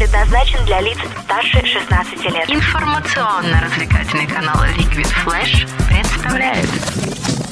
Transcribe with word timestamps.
предназначен 0.00 0.64
для 0.64 0.80
лиц 0.80 0.96
старше 1.24 1.60
16 1.62 2.24
лет. 2.32 2.48
Информационно-развлекательный 2.48 4.26
канал 4.26 4.56
Liquid 4.78 5.06
Flash 5.26 5.68
представляет 5.90 6.66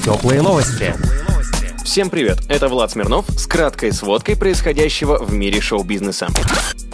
Теплые 0.03 0.41
новости. 0.41 0.95
Всем 1.85 2.09
привет, 2.09 2.39
это 2.49 2.67
Влад 2.67 2.89
Смирнов 2.89 3.27
с 3.29 3.45
краткой 3.45 3.93
сводкой 3.93 4.35
происходящего 4.35 5.23
в 5.23 5.31
мире 5.31 5.61
шоу-бизнеса. 5.61 6.27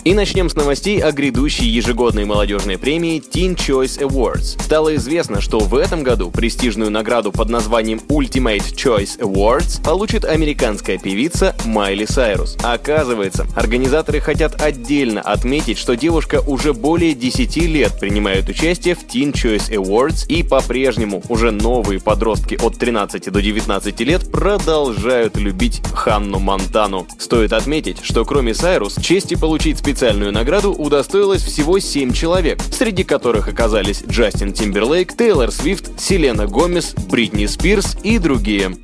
И 0.06 0.14
начнем 0.14 0.52
с 0.52 0.56
новостей 0.56 1.02
о 1.02 1.12
грядущей 1.12 1.66
ежегодной 1.66 2.26
молодежной 2.26 2.78
премии 2.78 3.20
Teen 3.20 3.56
Choice 3.56 4.08
Awards. 4.08 4.62
Стало 4.62 4.96
известно, 4.98 5.42
что 5.42 5.58
в 5.58 5.74
этом 5.74 6.04
году 6.04 6.30
престижную 6.30 6.92
награду 6.92 7.32
под 7.32 7.50
названием 7.50 8.00
Ultimate 8.10 8.76
Choice 8.76 9.18
Awards 9.18 9.84
получит 9.84 10.24
американская 10.24 11.00
певица 11.00 11.56
Майли 11.66 12.06
Сайрус. 12.06 12.56
Оказывается, 12.62 13.48
организаторы 13.56 14.20
хотят 14.20 14.62
отдельно 14.62 15.22
отметить, 15.22 15.80
что 15.80 15.96
девушка 15.96 16.40
уже 16.46 16.76
более 16.76 17.16
10 17.16 17.58
лет 17.66 18.00
принимает 18.00 18.48
участие 18.48 18.94
в 18.94 19.08
Teen 19.08 19.34
Choice 19.34 19.72
Awards 19.72 20.28
и 20.28 20.44
по-прежнему 20.44 21.24
уже 21.30 21.50
новые 21.50 22.00
подростки 22.00 22.60
от 22.62 22.78
13 22.78 23.32
до 23.32 23.42
19 23.42 24.00
лет 24.02 24.32
продолжают 24.32 25.36
любить 25.38 25.82
Ханну 25.96 26.38
Монтану. 26.38 27.08
Стоит 27.18 27.54
отметить, 27.54 28.04
что 28.04 28.24
кроме 28.24 28.54
Сайрус, 28.54 28.98
чести 29.02 29.34
получить 29.34 29.80
специальность 29.80 29.95
Специальную 29.96 30.34
награду 30.34 30.74
удостоилось 30.74 31.42
всего 31.42 31.80
7 31.80 32.12
человек, 32.12 32.60
среди 32.70 33.06
которых 33.06 33.48
оказались 33.48 34.04
Джастин 34.06 34.52
Тимберлейк, 34.52 35.16
Тейлор 35.16 35.54
Свифт, 35.54 35.98
Селена 35.98 36.48
Гомес, 36.48 36.94
Бритни 37.10 37.46
Спирс 37.46 37.96
и 38.04 38.18
другие. 38.18 38.76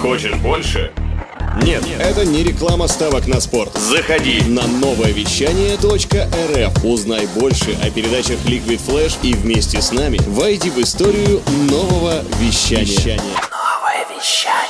Хочешь 0.00 0.36
больше? 0.36 0.92
Нет, 1.60 1.82
это 1.98 2.24
не 2.24 2.44
реклама 2.44 2.86
ставок 2.86 3.26
на 3.26 3.40
спорт. 3.40 3.74
Заходи 3.74 4.42
на 4.46 4.64
новое 4.68 5.10
вещание 5.10 5.74
.рф. 5.74 6.84
Узнай 6.84 7.26
больше 7.34 7.76
о 7.82 7.90
передачах 7.90 8.38
Liquid 8.46 8.80
Flash 8.86 9.16
и 9.24 9.34
вместе 9.34 9.82
с 9.82 9.90
нами 9.90 10.20
войди 10.24 10.70
в 10.70 10.78
историю 10.78 11.42
нового 11.68 12.22
вещания. 12.38 12.84
вещания. 12.84 13.18
Новое 13.50 14.06
вещание. 14.16 14.63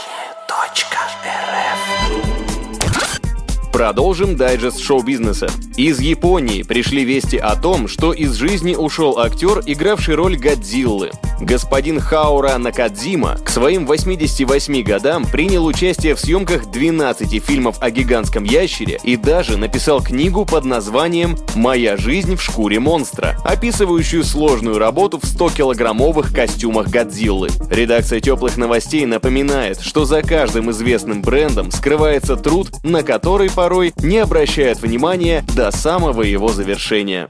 Продолжим 3.74 4.36
дайджест 4.36 4.78
шоу-бизнеса. 4.78 5.48
Из 5.76 5.98
Японии 5.98 6.62
пришли 6.62 7.04
вести 7.04 7.38
о 7.38 7.56
том, 7.56 7.88
что 7.88 8.12
из 8.12 8.34
жизни 8.34 8.76
ушел 8.76 9.18
актер, 9.18 9.64
игравший 9.66 10.14
роль 10.14 10.36
Годзиллы. 10.36 11.10
Господин 11.40 12.00
Хаура 12.00 12.56
Накадзима 12.58 13.38
к 13.44 13.48
своим 13.48 13.86
88 13.86 14.82
годам 14.82 15.24
принял 15.24 15.66
участие 15.66 16.14
в 16.14 16.20
съемках 16.20 16.70
12 16.70 17.42
фильмов 17.44 17.76
о 17.80 17.90
гигантском 17.90 18.44
ящере 18.44 19.00
и 19.02 19.16
даже 19.16 19.56
написал 19.56 20.00
книгу 20.00 20.44
под 20.44 20.64
названием 20.64 21.36
«Моя 21.54 21.96
жизнь 21.96 22.36
в 22.36 22.42
шкуре 22.42 22.78
монстра», 22.78 23.36
описывающую 23.44 24.22
сложную 24.22 24.78
работу 24.78 25.18
в 25.18 25.24
100-килограммовых 25.24 26.32
костюмах 26.32 26.88
Годзиллы. 26.88 27.48
Редакция 27.68 28.20
«Теплых 28.20 28.56
новостей» 28.56 29.04
напоминает, 29.04 29.80
что 29.80 30.04
за 30.04 30.22
каждым 30.22 30.70
известным 30.70 31.20
брендом 31.20 31.72
скрывается 31.72 32.36
труд, 32.36 32.70
на 32.84 33.02
который 33.02 33.50
порой 33.50 33.92
не 33.98 34.18
обращают 34.18 34.80
внимания 34.80 35.44
до 35.56 35.72
самого 35.72 36.22
его 36.22 36.48
завершения. 36.48 37.28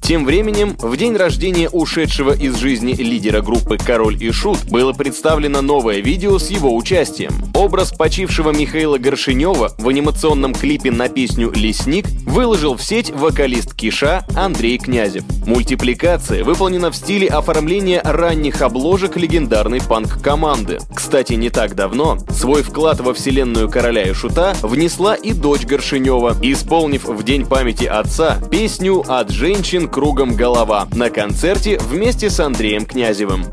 Тем 0.00 0.24
временем, 0.24 0.76
в 0.78 0.96
день 0.96 1.16
рождения 1.16 1.68
ушедшего 1.68 2.32
из 2.32 2.56
жизни 2.56 2.92
лидера 2.92 3.42
группы 3.42 3.78
«Король 3.78 4.16
и 4.20 4.30
Шут» 4.32 4.64
было 4.64 4.92
представлено 4.92 5.60
новое 5.60 6.00
видео 6.00 6.38
с 6.38 6.50
его 6.50 6.74
участием. 6.74 7.32
Образ 7.54 7.92
почившего 7.92 8.50
Михаила 8.50 8.98
Горшинева 8.98 9.72
в 9.78 9.88
анимационном 9.88 10.54
клипе 10.54 10.90
на 10.90 11.08
песню 11.08 11.52
«Лесник» 11.54 12.06
выложил 12.26 12.76
в 12.76 12.82
сеть 12.82 13.10
вокалист 13.10 13.74
Киша 13.74 14.26
Андрей 14.34 14.78
Князев. 14.78 15.22
Мультипликация 15.46 16.42
выполнена 16.42 16.90
в 16.90 16.96
стиле 16.96 17.28
оформления 17.28 18.00
ранних 18.02 18.62
обложек 18.62 19.16
легендарной 19.16 19.80
панк-команды. 19.80 20.80
Кстати, 20.94 21.34
не 21.34 21.50
так 21.50 21.76
давно 21.76 22.18
свой 22.30 22.62
вклад 22.62 23.00
во 23.00 23.14
вселенную 23.14 23.68
Короля 23.68 24.02
и 24.02 24.12
Шута 24.12 24.54
внесла 24.62 25.14
и 25.14 25.32
дочь 25.32 25.64
Горшинева, 25.64 26.36
исполнив 26.42 27.04
в 27.04 27.22
день 27.22 27.46
памяти 27.46 27.84
отца 27.84 28.38
песню 28.50 29.04
«От 29.06 29.30
женщин 29.30 29.88
к 29.88 29.99
кругом 30.00 30.34
голова 30.34 30.88
на 30.94 31.10
концерте 31.10 31.78
вместе 31.78 32.30
с 32.30 32.40
Андреем 32.40 32.86
Князевым. 32.86 33.44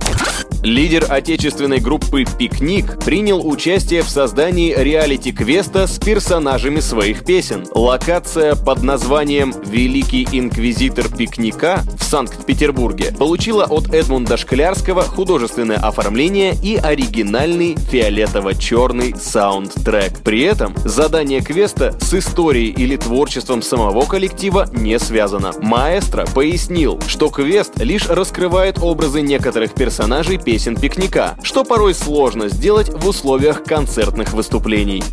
Лидер 0.68 1.06
отечественной 1.08 1.80
группы 1.80 2.26
«Пикник» 2.26 3.00
принял 3.00 3.48
участие 3.48 4.02
в 4.02 4.10
создании 4.10 4.76
реалити-квеста 4.76 5.88
с 5.88 5.98
персонажами 5.98 6.82
своих 6.82 7.24
песен. 7.24 7.66
Локация 7.74 8.54
под 8.54 8.84
названием 8.84 9.54
«Великий 9.64 10.28
инквизитор 10.30 11.08
пикника» 11.08 11.84
в 11.98 12.04
Санкт-Петербурге 12.04 13.14
получила 13.18 13.64
от 13.64 13.94
Эдмунда 13.94 14.36
Шклярского 14.36 15.04
художественное 15.04 15.78
оформление 15.78 16.54
и 16.62 16.76
оригинальный 16.76 17.78
фиолетово-черный 17.90 19.16
саундтрек. 19.16 20.20
При 20.20 20.42
этом 20.42 20.76
задание 20.84 21.40
квеста 21.40 21.96
с 22.02 22.14
историей 22.14 22.72
или 22.72 22.98
творчеством 22.98 23.62
самого 23.62 24.02
коллектива 24.06 24.68
не 24.74 25.00
связано. 25.00 25.54
Маэстро 25.62 26.26
пояснил, 26.26 27.00
что 27.08 27.30
квест 27.30 27.72
лишь 27.78 28.10
раскрывает 28.10 28.80
образы 28.82 29.22
некоторых 29.22 29.74
персонажей 29.74 30.38
песен 30.38 30.57
пикника, 30.76 31.36
что 31.44 31.64
порой 31.64 31.94
сложно 31.94 32.50
сделать 32.50 32.90
в 32.90 33.08
условиях 33.08 33.64
концертных 33.64 34.34
выступлений. 34.34 35.04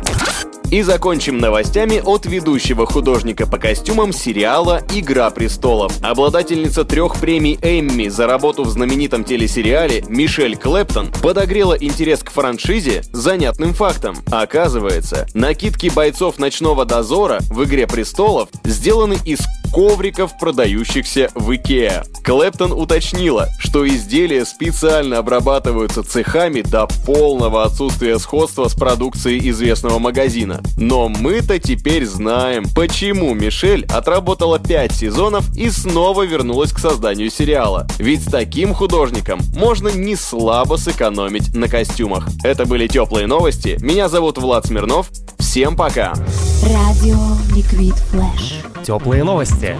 И 0.71 0.81
закончим 0.81 1.37
новостями 1.37 2.01
от 2.03 2.25
ведущего 2.25 2.87
художника 2.87 3.45
по 3.45 3.57
костюмам 3.57 4.11
сериала 4.11 4.81
«Игра 4.93 5.29
престолов». 5.29 5.93
Обладательница 6.01 6.83
трех 6.83 7.17
премий 7.17 7.59
Эмми 7.61 8.07
за 8.07 8.25
работу 8.25 8.63
в 8.63 8.69
знаменитом 8.69 9.23
телесериале 9.23 10.03
Мишель 10.09 10.57
Клэптон 10.57 11.11
подогрела 11.21 11.73
интерес 11.73 12.23
к 12.23 12.31
франшизе 12.31 13.03
занятным 13.13 13.73
фактом. 13.73 14.17
Оказывается, 14.31 15.27
накидки 15.35 15.91
бойцов 15.93 16.39
ночного 16.39 16.83
дозора 16.85 17.39
в 17.49 17.63
«Игре 17.63 17.85
престолов» 17.85 18.49
сделаны 18.63 19.17
из 19.23 19.39
ковриков, 19.75 20.37
продающихся 20.39 21.29
в 21.35 21.53
Икеа. 21.53 22.05
Клэптон 22.23 22.71
уточнила, 22.71 23.49
что 23.59 23.85
изделия 23.85 24.45
специально 24.45 25.17
обрабатываются 25.17 26.01
цехами 26.01 26.61
до 26.61 26.87
полного 27.05 27.63
отсутствия 27.63 28.17
сходства 28.17 28.69
с 28.69 28.73
продукцией 28.73 29.49
известного 29.49 29.99
магазина. 29.99 30.61
Но 30.77 31.09
мы-то 31.09 31.59
теперь 31.59 32.05
знаем, 32.05 32.63
почему 32.73 33.33
Мишель 33.33 33.85
отработала 33.87 34.59
5 34.59 34.93
сезонов 34.93 35.53
и 35.57 35.69
снова 35.69 36.25
вернулась 36.25 36.71
к 36.71 36.79
созданию 36.79 37.29
сериала. 37.29 37.85
Ведь 37.97 38.23
с 38.23 38.31
таким 38.31 38.73
художником 38.73 39.41
можно 39.57 39.89
не 39.89 40.15
слабо 40.15 40.77
сэкономить 40.77 41.53
на 41.53 41.67
костюмах. 41.67 42.29
Это 42.45 42.65
были 42.65 42.87
теплые 42.87 43.27
новости. 43.27 43.77
Меня 43.81 44.07
зовут 44.07 44.37
Влад 44.37 44.67
Смирнов. 44.67 45.09
Всем 45.37 45.75
пока! 45.75 46.13
Радио 46.65 47.17
Ликвид 47.55 47.93
Флэш. 47.93 48.61
Теплые 48.83 49.23
новости. 49.23 49.77